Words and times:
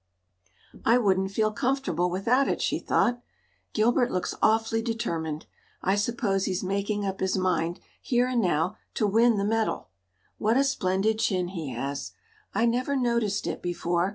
"I 0.83 0.97
wouldn't 0.97 1.29
feel 1.29 1.51
comfortable 1.51 2.09
without 2.09 2.47
it," 2.47 2.59
she 2.59 2.79
thought. 2.79 3.21
"Gilbert 3.73 4.09
looks 4.09 4.33
awfully 4.41 4.81
determined. 4.81 5.45
I 5.83 5.95
suppose 5.95 6.45
he's 6.45 6.63
making 6.63 7.05
up 7.05 7.19
his 7.19 7.37
mind, 7.37 7.79
here 8.01 8.25
and 8.27 8.41
now, 8.41 8.77
to 8.95 9.05
win 9.05 9.37
the 9.37 9.45
medal. 9.45 9.89
What 10.39 10.57
a 10.57 10.63
splendid 10.63 11.19
chin 11.19 11.49
he 11.49 11.69
has! 11.73 12.13
I 12.55 12.65
never 12.65 12.95
noticed 12.95 13.45
it 13.45 13.61
before. 13.61 14.09